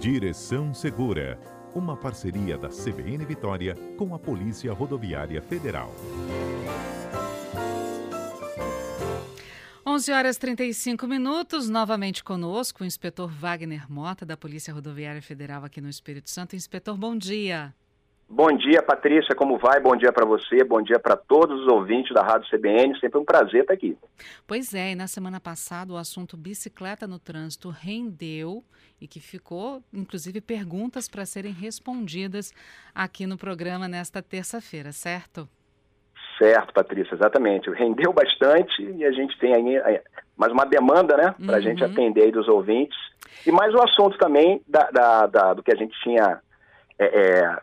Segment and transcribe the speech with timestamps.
[0.00, 1.40] Direção Segura,
[1.74, 5.92] uma parceria da CBN Vitória com a Polícia Rodoviária Federal.
[9.84, 15.80] 11 horas 35 minutos, novamente conosco o inspetor Wagner Mota, da Polícia Rodoviária Federal aqui
[15.80, 16.54] no Espírito Santo.
[16.54, 17.74] Inspetor, bom dia.
[18.30, 19.80] Bom dia, Patrícia, como vai?
[19.80, 23.24] Bom dia para você, bom dia para todos os ouvintes da Rádio CBN, sempre um
[23.24, 23.96] prazer estar aqui.
[24.46, 28.62] Pois é, e na semana passada o assunto bicicleta no trânsito rendeu
[29.00, 32.52] e que ficou, inclusive, perguntas para serem respondidas
[32.94, 35.48] aqui no programa nesta terça-feira, certo?
[36.36, 37.70] Certo, Patrícia, exatamente.
[37.70, 40.00] Rendeu bastante e a gente tem aí
[40.36, 41.62] mais uma demanda, né, para a uhum.
[41.62, 42.96] gente atender aí dos ouvintes.
[43.46, 46.40] E mais o um assunto também da, da, da, do que a gente tinha
[46.98, 47.58] é, é,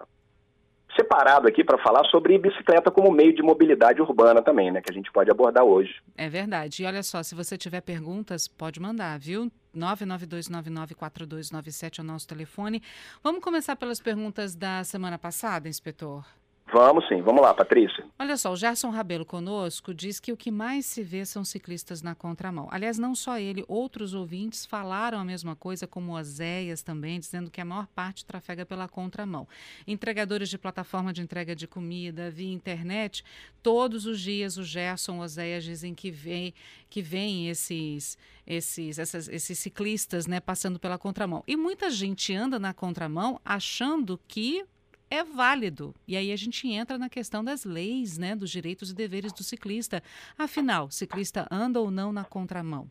[0.95, 4.81] separado aqui para falar sobre bicicleta como meio de mobilidade urbana também, né?
[4.81, 6.02] Que a gente pode abordar hoje.
[6.17, 6.84] É verdade.
[6.84, 9.52] E olha só, se você tiver perguntas, pode mandar, viu?
[9.76, 12.81] 992994297 é o nosso telefone.
[13.23, 16.23] Vamos começar pelas perguntas da semana passada, inspetor?
[16.73, 18.03] Vamos sim, vamos lá, Patrícia.
[18.17, 22.02] Olha só, o Gerson Rabelo conosco diz que o que mais se vê são ciclistas
[22.02, 22.67] na contramão.
[22.71, 27.61] Aliás, não só ele, outros ouvintes falaram a mesma coisa, como Oséias também, dizendo que
[27.61, 29.47] a maior parte trafega pela contramão.
[29.86, 33.23] Entregadores de plataforma de entrega de comida, via internet,
[33.61, 36.52] todos os dias o Gerson, Oséias dizem que vem,
[36.89, 41.43] que vem esses, esses, essas, esses ciclistas né, passando pela contramão.
[41.47, 44.66] E muita gente anda na contramão achando que
[45.09, 45.94] é válido.
[46.08, 49.44] E aí a gente entra na questão das leis, né, dos direitos e deveres do
[49.44, 50.02] ciclista.
[50.38, 52.88] Afinal, ciclista anda ou não na contramão?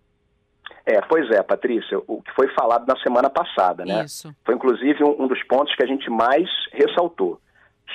[0.86, 4.04] É, pois é, Patrícia, o que foi falado na semana passada, né?
[4.04, 4.34] Isso.
[4.44, 7.40] Foi inclusive um, um dos pontos que a gente mais ressaltou.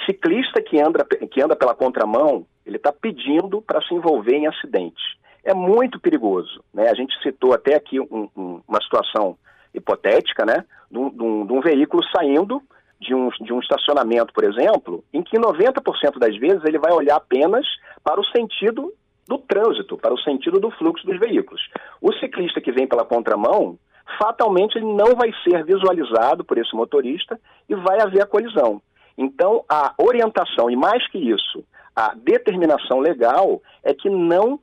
[0.05, 5.03] Ciclista que anda, que anda pela contramão, ele está pedindo para se envolver em acidentes.
[5.43, 6.89] É muito perigoso, né?
[6.89, 9.37] A gente citou até aqui um, um, uma situação
[9.73, 10.65] hipotética, né?
[10.91, 12.61] De um, de um veículo saindo
[12.99, 17.15] de um, de um estacionamento, por exemplo, em que 90% das vezes ele vai olhar
[17.15, 17.65] apenas
[18.03, 18.93] para o sentido
[19.27, 21.61] do trânsito, para o sentido do fluxo dos veículos.
[22.01, 23.77] O ciclista que vem pela contramão,
[24.17, 28.81] fatalmente ele não vai ser visualizado por esse motorista e vai haver a colisão.
[29.17, 31.63] Então, a orientação, e mais que isso,
[31.95, 34.59] a determinação legal é que não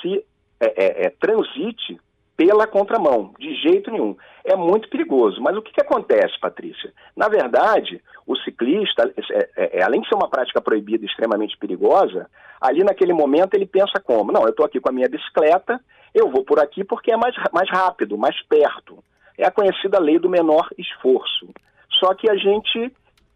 [0.00, 0.24] se
[0.60, 2.00] é, é, é, transite
[2.38, 4.16] pela contramão, de jeito nenhum.
[4.44, 5.42] É muito perigoso.
[5.42, 6.92] Mas o que, que acontece, Patrícia?
[7.16, 12.30] Na verdade, o ciclista, é, é, é além de ser uma prática proibida extremamente perigosa,
[12.60, 14.30] ali naquele momento ele pensa como?
[14.30, 15.80] Não, eu estou aqui com a minha bicicleta,
[16.14, 19.02] eu vou por aqui porque é mais, mais rápido, mais perto.
[19.36, 21.48] É a conhecida lei do menor esforço.
[21.98, 22.92] Só que a gente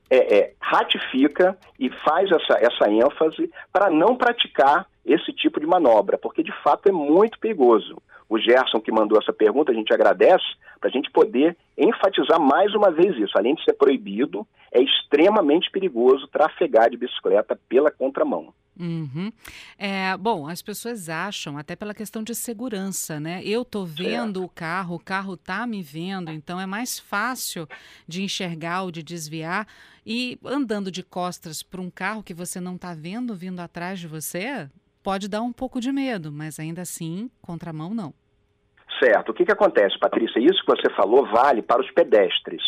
[0.09, 6.17] é, é, ratifica e faz essa, essa ênfase para não praticar esse tipo de manobra,
[6.17, 10.45] porque de fato é muito perigoso o Gerson que mandou essa pergunta, a gente agradece,
[10.81, 13.37] para a gente poder enfatizar mais uma vez isso.
[13.37, 18.53] Além de ser proibido, é extremamente perigoso trafegar de bicicleta pela contramão.
[18.79, 19.31] Uhum.
[19.79, 23.43] É, bom, as pessoas acham, até pela questão de segurança, né?
[23.45, 24.45] Eu tô vendo certo.
[24.45, 27.69] o carro, o carro tá me vendo, então é mais fácil
[28.09, 29.69] de enxergar ou de desviar.
[30.05, 34.09] E andando de costas para um carro que você não está vendo vindo atrás de
[34.09, 34.69] você,
[35.03, 38.15] pode dar um pouco de medo, mas ainda assim, contramão não.
[38.99, 39.31] Certo.
[39.31, 40.39] O que, que acontece, Patrícia?
[40.39, 42.63] Isso que você falou vale para os pedestres.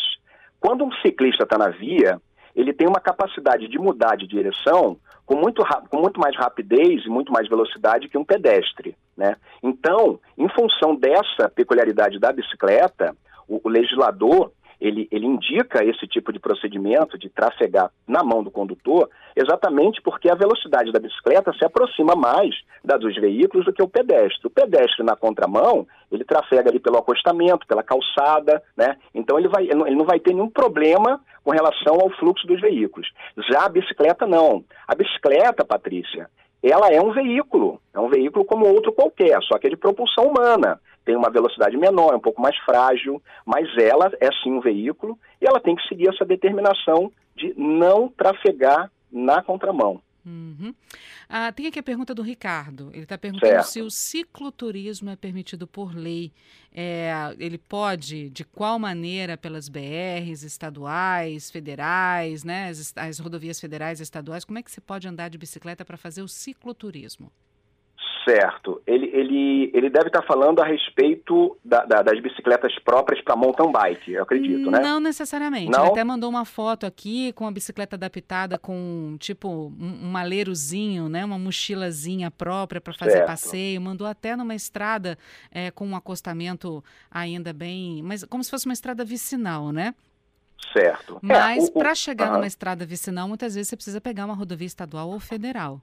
[0.58, 2.20] Quando um ciclista está na via,
[2.56, 7.08] ele tem uma capacidade de mudar de direção com muito, com muito mais rapidez e
[7.08, 8.96] muito mais velocidade que um pedestre.
[9.16, 9.36] Né?
[9.62, 13.16] Então, em função dessa peculiaridade da bicicleta,
[13.48, 14.52] o, o legislador
[14.84, 20.30] ele, ele indica esse tipo de procedimento de trafegar na mão do condutor, exatamente porque
[20.30, 24.46] a velocidade da bicicleta se aproxima mais da dos veículos do que o pedestre.
[24.46, 28.96] O pedestre na contramão, ele trafega ali pelo acostamento, pela calçada, né?
[29.14, 33.08] Então ele, vai, ele não vai ter nenhum problema com relação ao fluxo dos veículos.
[33.50, 34.62] Já a bicicleta não.
[34.86, 36.28] A bicicleta, Patrícia,
[36.62, 40.26] ela é um veículo, é um veículo como outro qualquer, só que é de propulsão
[40.26, 44.60] humana tem uma velocidade menor, é um pouco mais frágil, mas ela é sim um
[44.60, 50.00] veículo e ela tem que seguir essa determinação de não trafegar na contramão.
[50.26, 50.74] Uhum.
[51.28, 52.90] Ah, tem aqui a pergunta do Ricardo.
[52.92, 53.66] Ele está perguntando certo.
[53.66, 56.32] se o cicloturismo é permitido por lei.
[56.72, 64.00] É, ele pode, de qual maneira, pelas BRs estaduais, federais, né, as, as rodovias federais
[64.00, 67.30] estaduais, como é que se pode andar de bicicleta para fazer o cicloturismo?
[68.24, 68.80] Certo.
[68.86, 73.70] Ele, ele, ele deve estar falando a respeito da, da, das bicicletas próprias para mountain
[73.70, 74.80] bike, eu acredito, né?
[74.80, 75.70] Não necessariamente.
[75.70, 75.82] Não?
[75.82, 81.08] Ele até mandou uma foto aqui com a bicicleta adaptada com, tipo, um, um maleirozinho,
[81.08, 81.22] né?
[81.24, 83.26] Uma mochilazinha própria para fazer certo.
[83.26, 83.80] passeio.
[83.80, 85.18] Mandou até numa estrada
[85.50, 88.02] é, com um acostamento ainda bem...
[88.02, 89.94] mas como se fosse uma estrada vicinal, né?
[90.72, 91.20] Certo.
[91.22, 94.66] É, Mas é, para chegar numa estrada vicinal, muitas vezes você precisa pegar uma rodovia
[94.66, 95.80] estadual ou federal.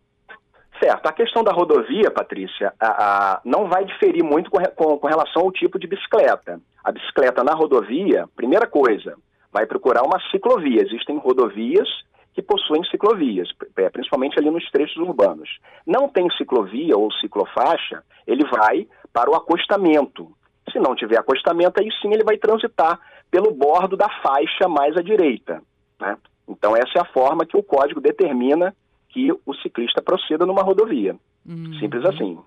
[0.82, 1.06] Certo.
[1.06, 5.44] A questão da rodovia, Patrícia, a, a, não vai diferir muito com, com, com, relação
[5.44, 6.60] ao tipo de bicicleta.
[6.84, 9.16] A bicicleta na rodovia, primeira coisa,
[9.52, 10.82] vai procurar uma ciclovia.
[10.82, 11.88] Existem rodovias
[12.34, 13.50] que possuem ciclovias,
[13.92, 15.50] principalmente ali nos trechos urbanos.
[15.86, 20.32] Não tem ciclovia ou ciclofaixa, ele vai para o acostamento.
[20.72, 23.00] Se não tiver acostamento, aí sim ele vai transitar
[23.30, 25.62] pelo bordo da faixa mais à direita.
[26.00, 26.18] Né?
[26.48, 28.74] Então, essa é a forma que o código determina
[29.12, 31.16] que o ciclista proceda numa rodovia.
[31.46, 31.74] Uhum.
[31.80, 32.38] Simples assim.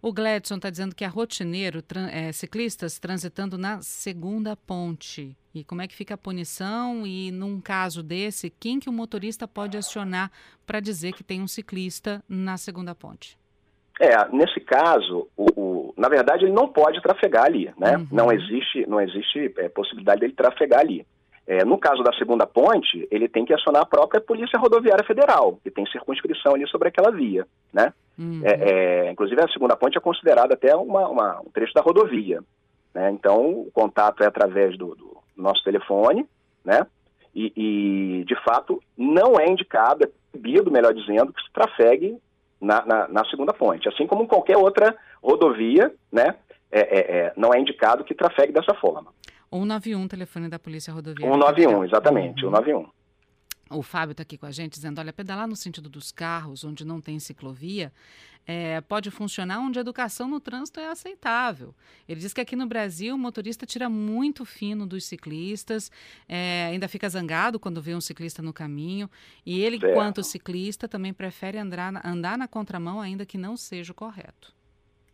[0.00, 1.82] O Gladson está dizendo que é rotineiro
[2.12, 5.36] é, ciclistas transitando na segunda ponte.
[5.52, 7.04] E como é que fica a punição?
[7.04, 10.30] E num caso desse, quem que o motorista pode acionar
[10.64, 13.36] para dizer que tem um ciclista na segunda ponte?
[14.00, 17.96] É, nesse caso, o, o, na verdade ele não pode trafegar ali, né?
[17.96, 18.06] Uhum.
[18.12, 21.04] Não existe, não existe é, possibilidade dele trafegar ali.
[21.48, 25.58] É, no caso da segunda ponte, ele tem que acionar a própria Polícia Rodoviária Federal,
[25.64, 27.90] que tem circunscrição ali sobre aquela via, né?
[28.18, 28.42] Uhum.
[28.44, 32.44] É, é, inclusive a segunda ponte é considerada até uma, uma, um trecho da rodovia,
[32.94, 33.10] né?
[33.12, 36.28] Então o contato é através do, do nosso telefone,
[36.62, 36.86] né?
[37.34, 42.18] E, e, de fato não é indicado, é proibido, melhor dizendo, que se trafegue
[42.60, 46.34] na, na, na, segunda ponte, assim como qualquer outra rodovia, né?
[46.70, 49.10] É, é, é não é indicado que trafegue dessa forma.
[49.50, 51.34] 191, telefone da Polícia Rodoviária.
[51.34, 52.50] 191, exatamente, uhum.
[52.50, 52.98] 191.
[53.70, 56.86] O Fábio está aqui com a gente dizendo: olha, pedalar no sentido dos carros, onde
[56.86, 57.92] não tem ciclovia,
[58.46, 61.74] é, pode funcionar onde a educação no trânsito é aceitável.
[62.08, 65.92] Ele diz que aqui no Brasil o motorista tira muito fino dos ciclistas,
[66.26, 69.10] é, ainda fica zangado quando vê um ciclista no caminho,
[69.44, 69.92] e ele, certo.
[69.92, 74.56] quanto ciclista, também prefere andar na, andar na contramão, ainda que não seja o correto.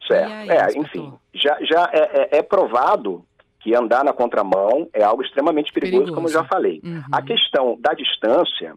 [0.07, 0.31] Certo.
[0.31, 3.27] Aí, é, enfim, já, já é, é, é provado
[3.65, 6.15] que andar na contramão é algo extremamente perigoso, perigoso.
[6.15, 6.83] como eu já falei.
[6.85, 7.03] Uhum.
[7.11, 8.75] A questão da distância,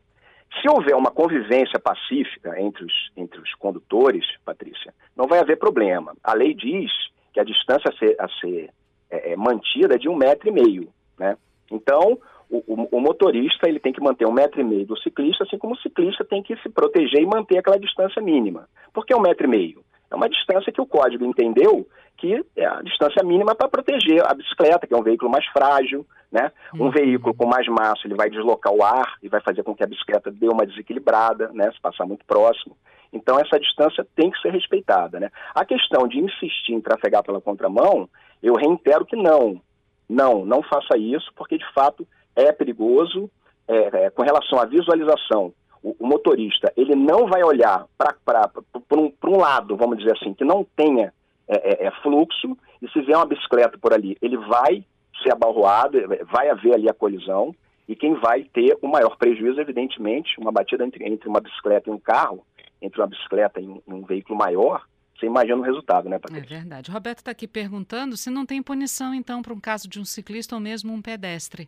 [0.61, 6.15] se houver uma convivência pacífica entre os, entre os condutores, Patrícia, não vai haver problema.
[6.23, 6.89] A lei diz
[7.33, 8.69] que a distância a ser, a ser
[9.11, 10.87] é, é, mantida é de um metro e meio,
[11.19, 11.37] né?
[11.69, 12.17] Então,
[12.49, 15.57] o, o, o, motorista ele tem que manter um metro e meio do ciclista, assim
[15.57, 18.69] como o ciclista tem que se proteger e manter aquela distância mínima.
[18.93, 19.83] Por que um metro e meio?
[20.09, 21.85] É uma distância que o código entendeu
[22.17, 26.05] que é a distância mínima para proteger a bicicleta, que é um veículo mais frágil,
[26.31, 26.51] né?
[26.73, 26.91] Um uhum.
[26.91, 29.87] veículo com mais massa, ele vai deslocar o ar e vai fazer com que a
[29.87, 31.71] bicicleta dê uma desequilibrada, né?
[31.71, 32.75] Se passar muito próximo.
[33.13, 35.29] Então essa distância tem que ser respeitada, né?
[35.53, 38.09] A questão de insistir em trafegar pela contramão,
[38.41, 39.61] eu reitero que não.
[40.09, 43.29] Não, não faça isso, porque de fato é perigoso.
[43.69, 45.53] É, é, com relação à visualização,
[45.83, 48.49] o, motorista ele não vai olhar para
[48.95, 51.13] um, um lado, vamos dizer assim, que não tenha
[51.47, 54.83] é, é, é, fluxo, e se vier uma bicicleta por ali, ele vai
[55.23, 55.97] ser abalroado,
[56.31, 57.55] vai haver ali a colisão,
[57.87, 61.93] e quem vai ter o maior prejuízo, evidentemente, uma batida entre, entre uma bicicleta e
[61.93, 62.45] um carro,
[62.81, 64.85] entre uma bicicleta e um, um veículo maior,
[65.17, 66.55] você imagina o resultado, né, Patrícia?
[66.55, 66.91] É verdade.
[66.91, 70.53] Roberto está aqui perguntando se não tem punição, então, para um caso de um ciclista
[70.53, 71.67] ou mesmo um pedestre.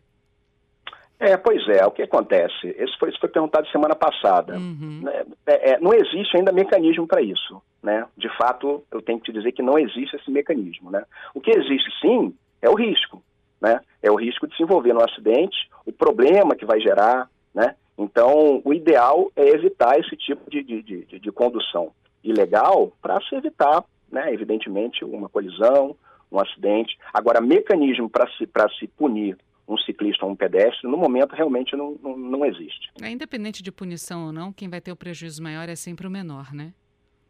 [1.20, 2.68] É, pois é, o que acontece?
[2.80, 4.56] Isso foi, isso foi perguntado semana passada.
[4.56, 5.02] Uhum.
[5.04, 7.62] Né, é, é, não existe ainda mecanismo para isso.
[7.84, 8.06] Né?
[8.18, 10.90] De fato, eu tenho que te dizer que não existe esse mecanismo.
[10.90, 11.04] Né?
[11.34, 13.22] O que existe sim é o risco.
[13.60, 13.82] Né?
[14.02, 17.30] É o risco de se envolver no acidente, o problema que vai gerar.
[17.54, 17.76] Né?
[17.98, 21.92] Então, o ideal é evitar esse tipo de, de, de, de condução
[22.24, 25.96] ilegal para se evitar, né, evidentemente, uma colisão,
[26.32, 26.98] um acidente.
[27.14, 28.48] Agora, mecanismo para se,
[28.80, 29.38] se punir
[29.74, 32.90] um ciclista ou um pedestre, no momento realmente não, não, não existe.
[33.02, 36.12] É, independente de punição ou não, quem vai ter o prejuízo maior é sempre o
[36.12, 36.74] menor, né?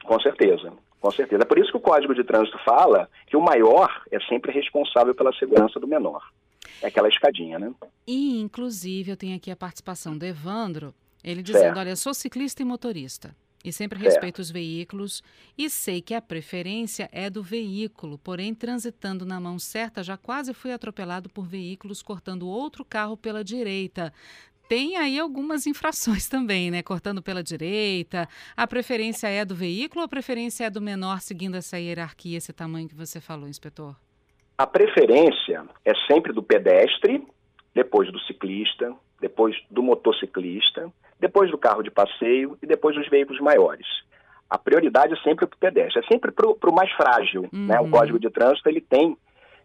[0.04, 1.44] Com certeza, com certeza.
[1.44, 5.14] É por isso que o Código de Trânsito fala que o maior é sempre responsável
[5.14, 6.24] pela segurança do menor.
[6.82, 7.74] É aquela escadinha, né?
[8.08, 10.94] E, inclusive, eu tenho aqui a participação do Evandro,
[11.24, 11.80] ele dizendo, certo.
[11.80, 13.36] olha, sou ciclista e motorista.
[13.64, 15.22] E sempre respeito os veículos
[15.58, 20.54] e sei que a preferência é do veículo, porém, transitando na mão certa, já quase
[20.54, 24.14] fui atropelado por veículos cortando outro carro pela direita.
[24.70, 26.82] Tem aí algumas infrações também, né?
[26.82, 28.30] Cortando pela direita.
[28.56, 32.54] A preferência é do veículo ou a preferência é do menor, seguindo essa hierarquia, esse
[32.54, 33.96] tamanho que você falou, inspetor?
[34.58, 37.26] A preferência é sempre do pedestre,
[37.80, 43.42] depois do ciclista, depois do motociclista depois do carro de passeio e depois dos veículos
[43.42, 43.86] maiores.
[44.50, 47.48] A prioridade é sempre para o pedestre, é sempre para o mais frágil.
[47.54, 47.68] Uhum.
[47.68, 47.80] Né?
[47.80, 47.92] O uhum.
[47.92, 49.16] Código de Trânsito ele tem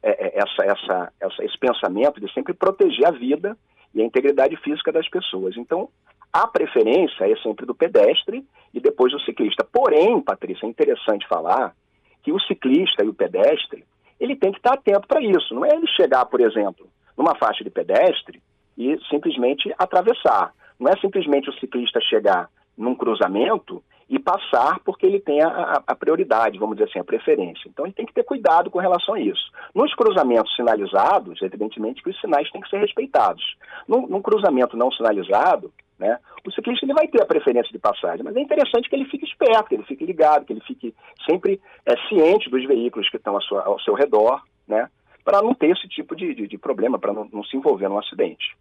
[0.03, 3.57] é, é, essa, essa, essa, esse pensamento de sempre proteger a vida
[3.95, 5.57] e a integridade física das pessoas.
[5.57, 5.89] Então,
[6.33, 8.45] a preferência é sempre do pedestre
[8.75, 9.65] e depois do ciclista.
[9.65, 11.75] Porém, Patrícia, é interessante falar
[12.23, 13.85] que o ciclista e o pedestre,
[14.19, 15.55] ele tem que estar atento para isso.
[15.55, 18.43] Não é ele chegar, por exemplo, numa faixa de pedestre
[18.77, 20.53] e simplesmente atravessar.
[20.79, 25.95] Não é simplesmente o ciclista chegar num cruzamento e passar porque ele tem a, a,
[25.95, 27.69] prioridade, vamos dizer assim, a preferência.
[27.69, 29.51] Então ele tem que ter cuidado com relação a isso.
[29.75, 33.57] Nos cruzamentos sinalizados, evidentemente que os sinais têm que ser respeitados.
[33.89, 38.25] Num, num cruzamento não sinalizado, né, o ciclista ele vai ter a preferência de passagem,
[38.25, 40.95] mas é interessante que ele fique esperto, que ele fique ligado, que ele fique
[41.29, 44.89] sempre é, ciente dos veículos que estão ao seu, ao seu redor, né,
[45.25, 47.99] para não ter esse tipo de, de, de problema, para não, não se envolver num
[47.99, 48.55] acidente.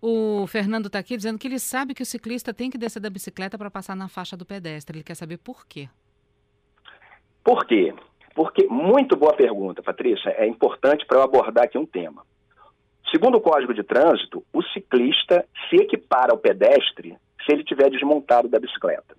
[0.00, 3.10] O Fernando está aqui dizendo que ele sabe que o ciclista tem que descer da
[3.10, 4.98] bicicleta para passar na faixa do pedestre.
[4.98, 5.88] Ele quer saber por quê.
[7.42, 7.94] Por quê?
[8.34, 10.30] Porque, muito boa pergunta, Patrícia.
[10.30, 12.22] É importante para eu abordar aqui um tema.
[13.10, 18.48] Segundo o Código de Trânsito, o ciclista se equipara ao pedestre se ele tiver desmontado
[18.48, 19.16] da bicicleta.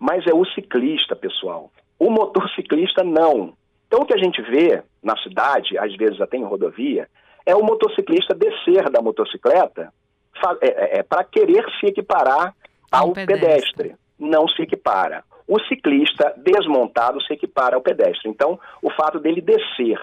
[0.00, 1.70] Mas é o ciclista, pessoal.
[1.98, 3.56] O motociclista não.
[3.92, 7.06] Então, o que a gente vê na cidade, às vezes até em rodovia,
[7.44, 9.92] é o motociclista descer da motocicleta
[10.62, 12.54] é, é, é para querer se equiparar
[12.90, 13.36] ao pedestre.
[13.36, 13.96] pedestre.
[14.18, 15.22] Não se equipara.
[15.46, 18.30] O ciclista desmontado se equipara ao pedestre.
[18.30, 20.00] Então, o fato dele descer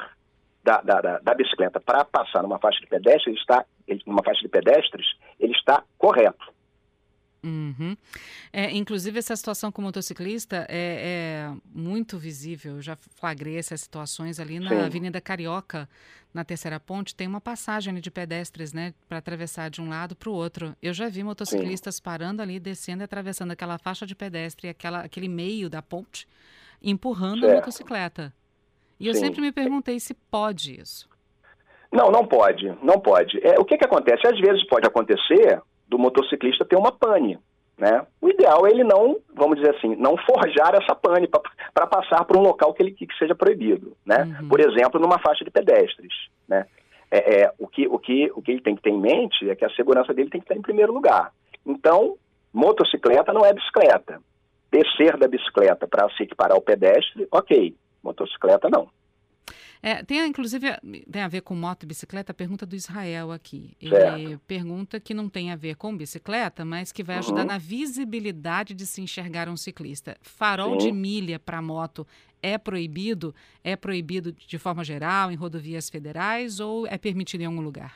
[0.63, 4.41] da, da, da bicicleta para passar numa faixa de pedestre, ele está, ele, numa faixa
[4.41, 5.07] de pedestres,
[5.39, 6.53] ele está correto.
[7.43, 7.95] Uhum.
[8.51, 12.75] É, inclusive, essa situação com o motociclista é, é, muito visível.
[12.75, 14.81] Eu já flagrei essas situações ali na Sim.
[14.81, 15.87] Avenida Carioca,
[16.33, 17.15] na Terceira Ponte.
[17.15, 20.75] Tem uma passagem de pedestres, né, para atravessar de um lado para o outro.
[20.81, 22.03] Eu já vi motociclistas Sim.
[22.03, 26.27] parando ali, descendo e atravessando aquela faixa de pedestre, aquela, aquele meio da ponte,
[26.83, 27.53] empurrando certo.
[27.53, 28.33] a motocicleta.
[28.99, 31.07] E eu sempre me perguntei se pode isso.
[31.89, 33.39] Não, não pode, não pode.
[33.45, 34.27] É, o que, que acontece?
[34.27, 35.61] Às vezes pode acontecer
[35.99, 37.37] motociclista ter uma pane.
[37.77, 38.05] Né?
[38.21, 41.29] O ideal é ele não, vamos dizer assim, não forjar essa pane
[41.73, 44.37] para passar por um local que ele que seja proibido, né?
[44.41, 44.49] Uhum.
[44.49, 46.11] Por exemplo, numa faixa de pedestres,
[46.45, 46.65] né?
[47.09, 49.55] É, é, o, que, o, que, o que ele tem que ter em mente é
[49.55, 51.31] que a segurança dele tem que estar em primeiro lugar.
[51.65, 52.17] Então,
[52.53, 54.19] motocicleta não é bicicleta.
[54.69, 57.73] Descer da bicicleta para se equiparar ao pedestre, ok.
[58.03, 58.89] Motocicleta não.
[59.81, 60.67] É, tem inclusive
[61.09, 63.77] tem a ver com moto e bicicleta, a pergunta do Israel aqui.
[63.81, 64.41] Ele certo.
[64.45, 67.19] pergunta que não tem a ver com bicicleta, mas que vai uhum.
[67.21, 70.17] ajudar na visibilidade de se enxergar um ciclista.
[70.21, 70.87] Farol Sim.
[70.87, 72.05] de milha para moto
[72.41, 73.33] é proibido?
[73.63, 77.95] É proibido de forma geral em rodovias federais ou é permitido em algum lugar?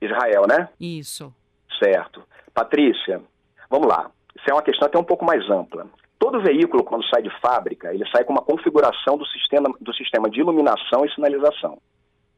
[0.00, 0.68] Israel, né?
[0.78, 1.34] Isso.
[1.82, 2.22] Certo.
[2.54, 3.20] Patrícia,
[3.68, 4.10] vamos lá.
[4.36, 5.86] Isso é uma questão até um pouco mais ampla.
[6.18, 10.30] Todo veículo, quando sai de fábrica, ele sai com uma configuração do sistema, do sistema
[10.30, 11.78] de iluminação e sinalização.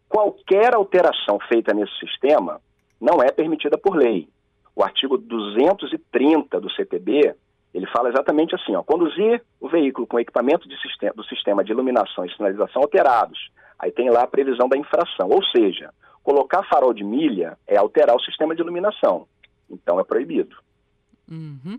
[0.09, 2.61] Qualquer alteração feita nesse sistema
[3.01, 4.29] não é permitida por lei.
[4.75, 7.35] O artigo 230 do CTB,
[7.75, 12.25] ele fala exatamente assim, ó, conduzir o veículo com equipamento sistema, do sistema de iluminação
[12.25, 13.51] e sinalização alterados.
[13.79, 15.93] Aí tem lá a previsão da infração, ou seja,
[16.23, 19.27] colocar farol de milha é alterar o sistema de iluminação.
[19.71, 20.57] Então é proibido.
[21.31, 21.79] Uhum.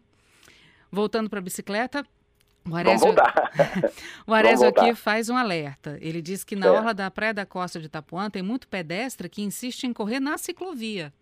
[0.92, 2.06] Voltando para a bicicleta,
[2.70, 3.08] o Arésio,
[4.28, 5.98] o Arésio aqui faz um alerta.
[6.02, 6.72] Ele diz que na é.
[6.72, 10.38] orla da Praia da Costa de Itapuã tem muito pedestre que insiste em correr na
[10.38, 11.14] ciclovia.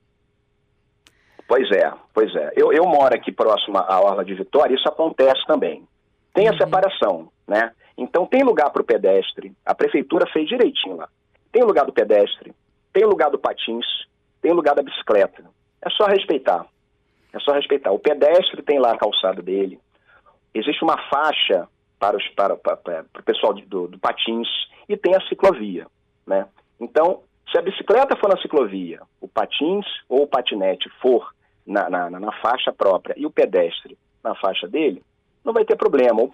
[1.47, 2.51] Pois é, pois é.
[2.55, 5.87] Eu, eu moro aqui próximo à Orla de Vitória, isso acontece também.
[6.33, 6.57] Tem a uhum.
[6.57, 7.71] separação, né?
[7.97, 11.07] Então tem lugar para o pedestre, a prefeitura fez direitinho lá.
[11.51, 12.53] Tem lugar do pedestre,
[12.91, 13.85] tem lugar do patins,
[14.41, 15.43] tem lugar da bicicleta.
[15.81, 16.65] É só respeitar.
[17.33, 17.91] É só respeitar.
[17.91, 19.79] O pedestre tem lá a calçada dele.
[20.53, 21.67] Existe uma faixa
[21.99, 24.47] para, os, para, para, para o pessoal do, do patins
[24.87, 25.87] e tem a ciclovia.
[26.25, 26.45] Né?
[26.79, 31.33] Então, se a bicicleta for na ciclovia, o patins ou o patinete for
[31.65, 35.01] na, na, na faixa própria e o pedestre na faixa dele,
[35.43, 36.21] não vai ter problema.
[36.21, 36.31] O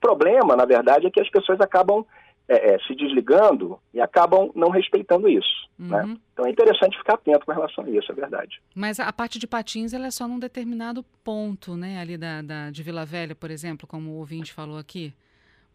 [0.00, 2.04] problema, na verdade, é que as pessoas acabam
[2.50, 5.68] é, é, se desligando e acabam não respeitando isso.
[5.78, 5.86] Uhum.
[5.86, 6.16] Né?
[6.32, 8.60] Então é interessante ficar atento com relação a isso, é verdade.
[8.74, 12.00] Mas a parte de patins ela é só num determinado ponto, né?
[12.00, 15.14] Ali da, da de Vila Velha, por exemplo, como o ouvinte falou aqui.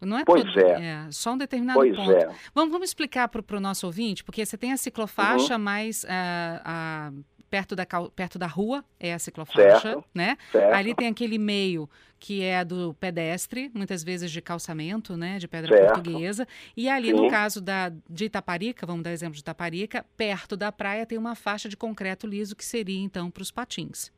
[0.01, 0.83] Não é pois todo, é.
[0.83, 1.07] é.
[1.11, 2.11] Só um determinado pois ponto.
[2.11, 2.29] É.
[2.53, 5.61] Vamos, vamos explicar para o nosso ouvinte, porque você tem a ciclofaixa, uhum.
[5.61, 6.07] mas uh,
[6.65, 7.11] a,
[7.55, 10.37] perto da, perto da rua é a ciclofaixa, certo, né?
[10.51, 10.73] Certo.
[10.73, 15.73] Ali tem aquele meio que é do pedestre, muitas vezes de calçamento, né, de pedra
[15.73, 15.93] certo.
[15.93, 16.45] portuguesa.
[16.75, 17.13] E ali, Sim.
[17.13, 21.33] no caso da, de Itaparica, vamos dar exemplo de Itaparica, perto da praia tem uma
[21.33, 24.11] faixa de concreto liso que seria, então, para os patins.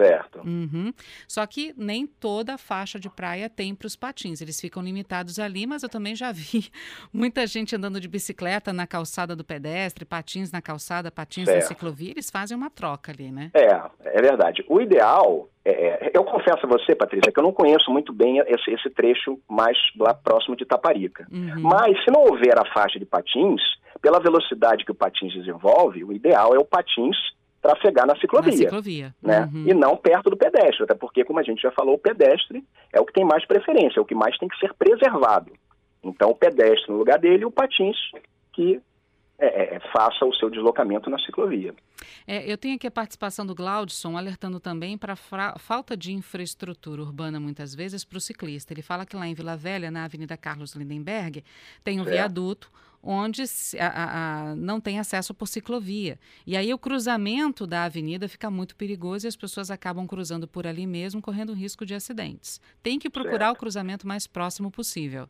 [0.00, 0.40] Certo.
[0.46, 0.92] Uhum.
[1.28, 4.40] Só que nem toda faixa de praia tem para os patins.
[4.40, 6.70] Eles ficam limitados ali, mas eu também já vi
[7.12, 11.62] muita gente andando de bicicleta na calçada do pedestre, patins na calçada, patins certo.
[11.62, 12.12] na ciclovia.
[12.12, 13.50] Eles fazem uma troca ali, né?
[13.52, 14.64] É, é verdade.
[14.68, 18.38] O ideal, é, é, eu confesso a você, Patrícia, que eu não conheço muito bem
[18.38, 21.26] esse, esse trecho mais lá próximo de Taparica.
[21.30, 21.60] Uhum.
[21.60, 23.60] Mas se não houver a faixa de patins,
[24.00, 27.16] pela velocidade que o patins desenvolve, o ideal é o patins
[27.60, 28.52] trafegar na ciclovia.
[28.52, 29.14] Na ciclovia.
[29.22, 29.48] Né?
[29.52, 29.64] Uhum.
[29.66, 33.00] E não perto do pedestre, até porque, como a gente já falou, o pedestre é
[33.00, 35.52] o que tem mais preferência, é o que mais tem que ser preservado.
[36.02, 37.96] Então, o pedestre no lugar dele e o patins
[38.52, 38.80] que
[39.38, 41.74] é, é, é, faça o seu deslocamento na ciclovia.
[42.26, 47.00] É, eu tenho aqui a participação do Glaudson alertando também para a falta de infraestrutura
[47.00, 48.74] urbana, muitas vezes, para o ciclista.
[48.74, 51.42] Ele fala que lá em Vila Velha, na Avenida Carlos Lindenberg,
[51.82, 52.70] tem um viaduto
[53.02, 53.42] onde
[53.78, 56.18] a, a, não tem acesso por ciclovia.
[56.46, 60.66] E aí o cruzamento da avenida fica muito perigoso e as pessoas acabam cruzando por
[60.66, 62.60] ali mesmo, correndo risco de acidentes.
[62.82, 63.56] Tem que procurar certo.
[63.56, 65.28] o cruzamento mais próximo possível.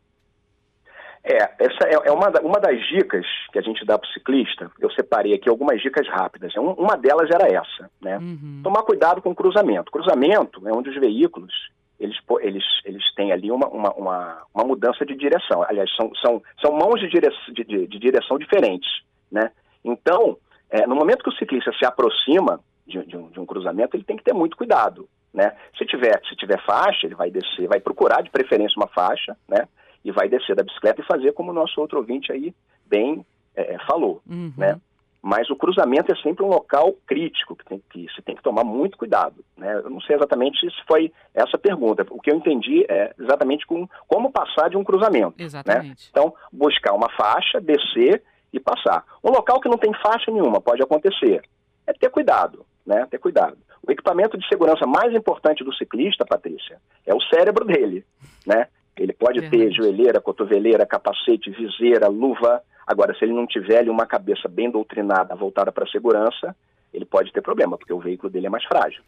[1.23, 4.71] É, essa é, é uma, uma das dicas que a gente dá para o ciclista.
[4.81, 6.57] Eu separei aqui algumas dicas rápidas.
[6.57, 8.17] Um, uma delas era essa, né?
[8.19, 8.61] Uhum.
[8.63, 9.93] Tomar cuidado com o cruzamento.
[9.93, 11.53] Cruzamento é onde os veículos
[12.01, 15.63] eles, eles, eles têm ali uma, uma, uma, uma mudança de direção.
[15.63, 18.89] Aliás, são, são, são mãos de, dire, de, de, direção diferentes,
[19.31, 19.53] né?
[19.85, 20.37] Então,
[20.71, 24.05] é, no momento que o ciclista se aproxima de, de, um, de um cruzamento, ele
[24.05, 25.55] tem que ter muito cuidado, né?
[25.77, 29.69] Se tiver, se tiver faixa, ele vai descer, vai procurar de preferência uma faixa, né?
[30.05, 32.55] e vai descer da bicicleta e fazer como o nosso outro ouvinte aí
[32.87, 34.53] bem é, é, falou, uhum.
[34.57, 34.81] né?
[35.23, 38.65] Mas o cruzamento é sempre um local crítico que, tem, que se tem que tomar
[38.65, 39.45] muito cuidado.
[39.57, 39.75] Né?
[39.75, 42.07] Eu não sei exatamente se foi essa pergunta.
[42.11, 45.35] O que eu entendi é exatamente com, como passar de um cruzamento.
[45.39, 45.45] Né?
[45.45, 45.89] Exatamente.
[45.89, 46.09] Né?
[46.11, 48.23] Então, buscar uma faixa, descer
[48.53, 49.05] e passar.
[49.23, 51.43] Um local que não tem faixa nenhuma, pode acontecer.
[51.87, 53.07] É ter cuidado, né?
[53.11, 53.59] Ter cuidado.
[53.87, 58.05] O equipamento de segurança mais importante do ciclista, Patrícia, é o cérebro dele,
[58.47, 58.69] né?
[58.97, 59.65] Ele pode Verdade.
[59.65, 62.63] ter joelheira, cotoveleira, capacete, viseira, luva.
[62.91, 66.57] Agora, se ele não tiver uma cabeça bem doutrinada, voltada para a segurança,
[66.93, 69.01] ele pode ter problema, porque o veículo dele é mais frágil.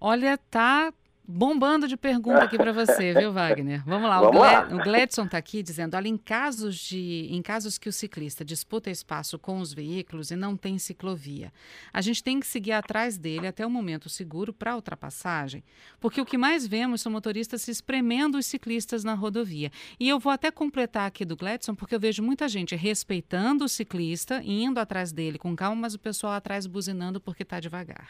[0.00, 0.92] Olha, tá
[1.28, 3.84] bombando de pergunta aqui para você, viu, Wagner?
[3.84, 4.20] Vamos lá.
[4.20, 7.92] Vamos o, o Gledson está aqui dizendo: olha, em casos, de, em casos que o
[7.92, 11.52] ciclista disputa espaço com os veículos e não tem ciclovia,
[11.92, 15.62] a gente tem que seguir atrás dele até o momento seguro para ultrapassagem,
[16.00, 19.70] porque o que mais vemos são motoristas se espremendo os ciclistas na rodovia.
[20.00, 23.68] E eu vou até completar aqui do Gledson, porque eu vejo muita gente respeitando o
[23.68, 28.08] ciclista, indo atrás dele com calma, mas o pessoal atrás buzinando porque está devagar.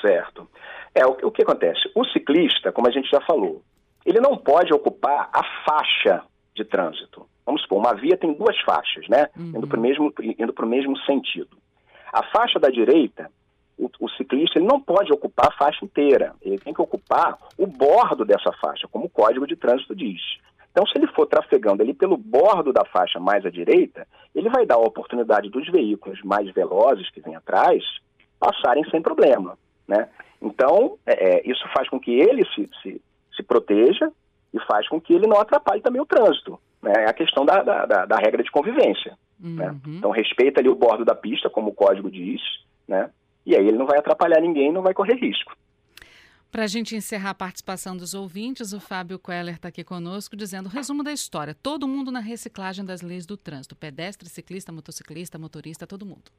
[0.00, 0.48] Certo.
[0.96, 1.90] É, o, o que acontece?
[1.94, 3.62] O ciclista, como a gente já falou,
[4.04, 6.22] ele não pode ocupar a faixa
[6.54, 7.26] de trânsito.
[7.44, 9.28] Vamos supor, uma via tem duas faixas, né?
[9.36, 9.52] Uhum.
[9.56, 11.58] Indo para o mesmo, indo mesmo sentido.
[12.10, 13.30] A faixa da direita,
[13.78, 16.34] o, o, ciclista ele não pode ocupar a faixa inteira.
[16.40, 20.20] Ele tem que ocupar o bordo dessa faixa, como o Código de Trânsito diz.
[20.72, 24.64] Então, se ele for trafegando ali pelo bordo da faixa mais à direita, ele vai
[24.64, 27.82] dar a oportunidade dos veículos mais velozes que vêm atrás
[28.40, 29.58] passarem sem problema.
[29.86, 30.08] Né?
[30.40, 33.02] Então, é, é, isso faz com que ele se, se,
[33.34, 34.10] se, proteja
[34.52, 36.58] e faz com que ele não atrapalhe também o trânsito.
[36.82, 36.92] Né?
[36.96, 39.16] É a questão da, da, da regra de convivência.
[39.38, 39.68] Né?
[39.68, 39.92] Uhum.
[39.92, 39.98] Né?
[39.98, 42.40] Então, respeita ali o bordo da pista, como o código diz,
[42.86, 43.10] né?
[43.44, 45.56] e aí ele não vai atrapalhar ninguém, não vai correr risco.
[46.50, 50.68] Para a gente encerrar a participação dos ouvintes, o Fábio Queller está aqui conosco dizendo
[50.68, 51.54] resumo da história.
[51.54, 53.76] Todo mundo na reciclagem das leis do trânsito.
[53.76, 56.30] Pedestre, ciclista, motociclista, motorista, todo mundo.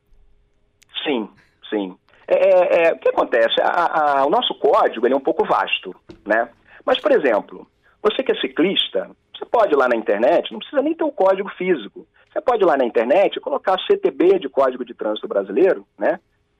[1.03, 1.29] Sim,
[1.69, 1.95] sim.
[2.27, 3.55] É, é, é, o que acontece?
[3.61, 6.49] A, a, o nosso código é um pouco vasto, né?
[6.85, 7.65] Mas, por exemplo,
[8.01, 11.11] você que é ciclista, você pode ir lá na internet, não precisa nem ter o
[11.11, 12.05] código físico.
[12.31, 16.19] Você pode ir lá na internet e colocar CTB de Código de Trânsito Brasileiro, né?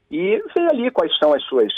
[0.09, 1.71] E ver ali quais são as suas,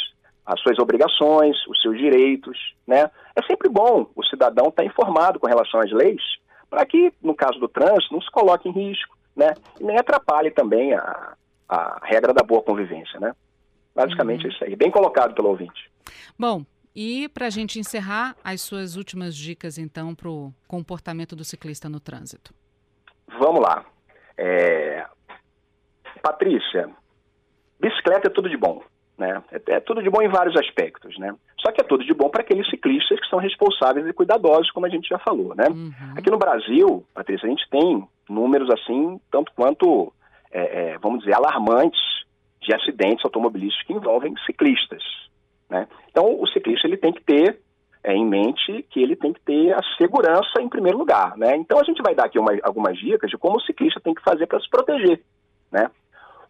[0.45, 3.09] as suas obrigações, os seus direitos, né?
[3.35, 6.21] É sempre bom o cidadão estar informado com relação às leis,
[6.69, 9.53] para que, no caso do trânsito, não se coloque em risco, né?
[9.79, 11.33] E nem atrapalhe também a,
[11.67, 13.33] a regra da boa convivência, né?
[13.95, 14.51] Basicamente uhum.
[14.51, 14.75] é isso aí.
[14.75, 15.89] Bem colocado pelo ouvinte.
[16.37, 16.63] Bom,
[16.95, 21.87] e para a gente encerrar, as suas últimas dicas, então, para o comportamento do ciclista
[21.87, 22.53] no trânsito.
[23.39, 23.85] Vamos lá.
[24.37, 25.05] É...
[26.21, 26.89] Patrícia,
[27.79, 28.83] bicicleta é tudo de bom.
[29.17, 29.43] Né?
[29.51, 31.35] É, é, tudo de bom em vários aspectos, né?
[31.59, 34.85] Só que é tudo de bom para aqueles ciclistas que são responsáveis e cuidadosos, como
[34.85, 35.67] a gente já falou, né?
[35.67, 35.91] Uhum.
[36.15, 40.13] Aqui no Brasil, Patrícia, a gente tem números assim, tanto quanto,
[40.51, 41.99] é, é, vamos dizer, alarmantes
[42.61, 45.03] de acidentes automobilísticos que envolvem ciclistas.
[45.69, 45.87] Né?
[46.09, 47.59] Então, o ciclista ele tem que ter
[48.03, 51.37] é, em mente que ele tem que ter a segurança em primeiro lugar.
[51.37, 51.55] Né?
[51.55, 54.23] Então, a gente vai dar aqui uma, algumas dicas de como o ciclista tem que
[54.23, 55.21] fazer para se proteger.
[55.71, 55.89] Né?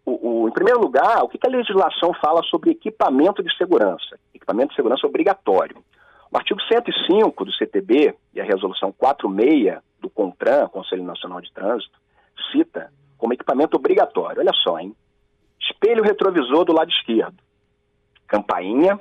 [0.04, 4.18] O, o, em primeiro lugar, o que, que a legislação fala sobre equipamento de segurança?
[4.34, 5.76] Equipamento de segurança obrigatório.
[6.32, 11.98] O artigo 105 do CTB e a resolução 46 do CONTRAN, Conselho Nacional de Trânsito,
[12.50, 14.40] cita como equipamento obrigatório.
[14.40, 14.94] Olha só, hein?
[15.60, 17.36] Espelho retrovisor do lado esquerdo,
[18.26, 18.98] campainha,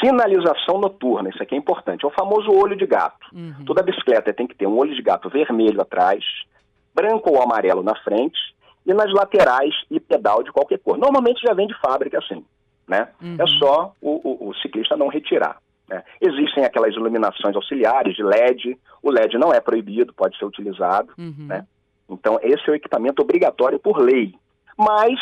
[0.00, 3.26] sinalização noturna, isso aqui é importante, é o famoso olho de gato.
[3.32, 3.64] Uhum.
[3.64, 6.24] Toda bicicleta tem que ter um olho de gato vermelho atrás,
[6.94, 8.38] branco ou amarelo na frente,
[8.86, 10.98] e nas laterais e pedal de qualquer cor.
[10.98, 12.44] Normalmente já vem de fábrica assim,
[12.88, 13.08] né?
[13.22, 13.36] Uhum.
[13.38, 15.58] É só o, o, o, ciclista não retirar.
[15.88, 16.02] Né?
[16.20, 21.46] Existem aquelas iluminações auxiliares de LED, o LED não é proibido, pode ser utilizado, uhum.
[21.46, 21.66] né?
[22.08, 24.34] Então esse é o equipamento obrigatório por lei.
[24.76, 25.20] Mas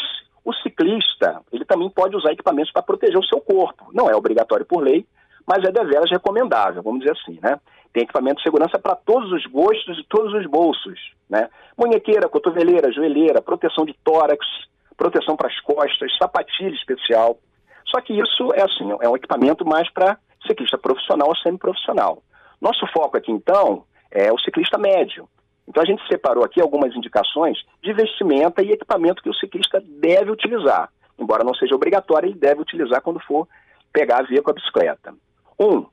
[0.48, 3.90] o ciclista, ele também pode usar equipamentos para proteger o seu corpo.
[3.92, 5.06] Não é obrigatório por lei,
[5.46, 7.61] mas é deveras recomendável, vamos dizer assim, né?
[7.92, 11.50] Tem equipamento de segurança para todos os gostos e todos os bolsos, né?
[11.76, 14.38] Munhequeira, cotoveleira, joelheira, proteção de tórax,
[14.96, 17.37] proteção para as costas, sapatilha especial.
[17.87, 22.22] Só que isso é assim, é um equipamento mais para ciclista profissional ou semiprofissional.
[22.58, 25.28] Nosso foco aqui, então, é o ciclista médio.
[25.68, 30.31] Então a gente separou aqui algumas indicações de vestimenta e equipamento que o ciclista deve
[30.31, 30.90] utilizar.
[31.18, 33.46] Embora não seja obrigatório, ele deve utilizar quando for
[33.92, 35.14] pegar a via com a bicicleta.
[35.61, 35.85] Um,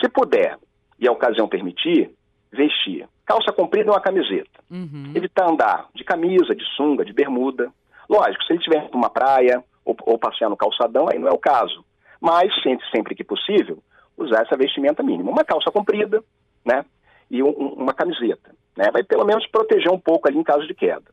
[0.00, 0.56] se puder
[0.98, 2.10] e a ocasião permitir,
[2.52, 4.60] vestir calça comprida e uma camiseta.
[4.68, 5.12] Uhum.
[5.14, 7.70] Evitar andar de camisa, de sunga, de bermuda.
[8.08, 11.38] Lógico, se ele estiver numa praia ou, ou, passear no calçadão, aí não é o
[11.38, 11.84] caso.
[12.20, 13.78] Mas, sempre, sempre que possível,
[14.16, 15.30] usar essa vestimenta mínima.
[15.30, 16.24] Uma calça comprida,
[16.64, 16.84] né?
[17.30, 18.52] E um, uma camiseta.
[18.76, 18.90] Né?
[18.92, 21.10] Vai pelo menos proteger um pouco ali em caso de queda.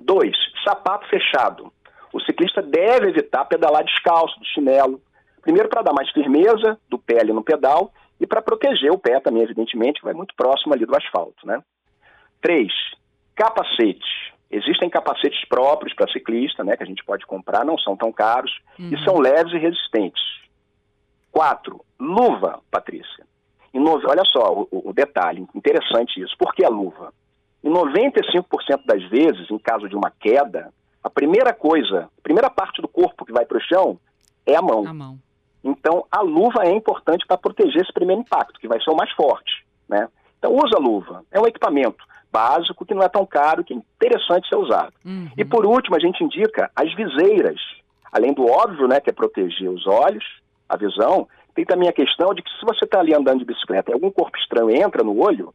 [0.00, 1.72] Dois, sapato fechado.
[2.12, 5.00] O ciclista deve evitar pedalar descalço, de chinelo,
[5.48, 9.18] Primeiro, para dar mais firmeza do pé ali no pedal e para proteger o pé
[9.18, 11.46] também, evidentemente, que vai muito próximo ali do asfalto.
[11.46, 11.62] Né?
[12.42, 12.70] Três,
[13.34, 14.34] capacete.
[14.50, 18.50] Existem capacetes próprios para ciclista, né, que a gente pode comprar, não são tão caros
[18.78, 18.90] uhum.
[18.92, 20.22] e são leves e resistentes.
[21.30, 23.26] Quatro, luva, Patrícia.
[23.86, 26.34] Olha só o, o, detalhe, interessante isso.
[26.38, 27.12] Por que a luva?
[27.62, 28.44] Em 95%
[28.86, 33.24] das vezes, em caso de uma queda, a primeira coisa, a primeira parte do corpo
[33.24, 33.98] que vai para o chão
[34.46, 34.86] é a mão.
[34.86, 35.18] A mão.
[35.62, 39.10] Então, a luva é importante para proteger esse primeiro impacto, que vai ser o mais
[39.12, 39.66] forte.
[39.88, 40.08] Né?
[40.38, 41.24] Então, usa a luva.
[41.30, 44.92] É um equipamento básico que não é tão caro, que é interessante ser usado.
[45.04, 45.30] Uhum.
[45.36, 47.60] E, por último, a gente indica as viseiras.
[48.12, 50.24] Além do óbvio, né, que é proteger os olhos,
[50.68, 51.26] a visão,
[51.58, 54.12] tem também a questão de que se você está ali andando de bicicleta e algum
[54.12, 55.52] corpo estranho entra no olho,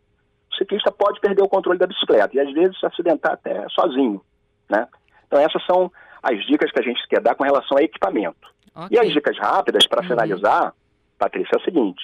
[0.52, 4.22] o ciclista pode perder o controle da bicicleta e, às vezes, se acidentar até sozinho.
[4.70, 4.86] Né?
[5.26, 5.90] Então, essas são
[6.22, 8.52] as dicas que a gente quer dar com relação a equipamento.
[8.76, 8.98] Okay.
[8.98, 10.10] E as dicas rápidas para uhum.
[10.10, 10.74] finalizar,
[11.18, 12.04] Patrícia, é o seguinte: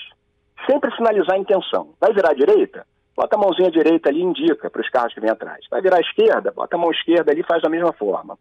[0.65, 1.93] sempre sinalizar a intenção.
[1.99, 2.87] Vai virar à direita?
[3.17, 5.65] Bota a mãozinha direita ali e indica para os carros que vêm atrás.
[5.69, 6.53] Vai virar à esquerda?
[6.53, 8.37] Bota a mão esquerda ali e faz da mesma forma.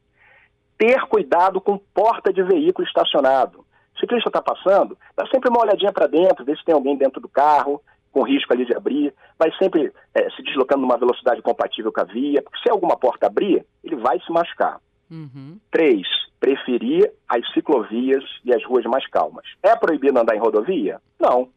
[0.78, 3.66] Ter cuidado com porta de veículo estacionado.
[3.98, 7.20] O ciclista está passando, dá sempre uma olhadinha para dentro, ver se tem alguém dentro
[7.20, 7.82] do carro,
[8.12, 9.12] com risco ali de abrir.
[9.36, 13.26] Vai sempre é, se deslocando numa velocidade compatível com a via, porque se alguma porta
[13.26, 14.80] abrir, ele vai se machucar.
[15.10, 15.58] Uhum.
[15.72, 16.06] Três,
[16.38, 19.44] preferir as ciclovias e as ruas mais calmas.
[19.64, 21.00] É proibido andar em rodovia?
[21.18, 21.48] Não.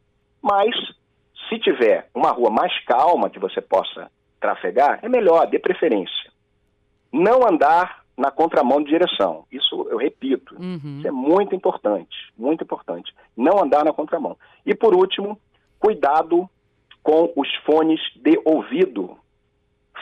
[0.41, 0.73] Mas,
[1.47, 6.31] se tiver uma rua mais calma que você possa trafegar, é melhor, dê preferência.
[7.13, 9.45] Não andar na contramão de direção.
[9.51, 10.55] Isso eu repito.
[10.59, 10.97] Uhum.
[10.99, 13.13] Isso é muito importante, muito importante.
[13.35, 14.37] Não andar na contramão.
[14.65, 15.39] E por último,
[15.79, 16.49] cuidado
[17.01, 19.17] com os fones de ouvido.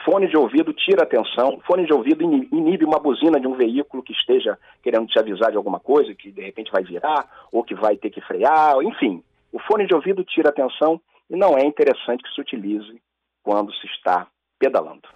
[0.06, 4.14] Fone de ouvido tira atenção, fone de ouvido inibe uma buzina de um veículo que
[4.14, 7.98] esteja querendo te avisar de alguma coisa, que de repente vai virar, ou que vai
[7.98, 9.22] ter que frear, enfim.
[9.52, 13.02] O fone de ouvido tira atenção e não é interessante que se utilize
[13.44, 15.08] quando se está pedalando.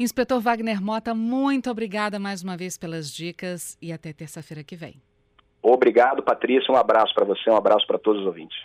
[0.00, 5.02] Inspetor Wagner Mota, muito obrigada mais uma vez pelas dicas e até terça-feira que vem.
[5.60, 6.72] Obrigado, Patrícia.
[6.72, 8.56] Um abraço para você, um abraço para todos os ouvintes.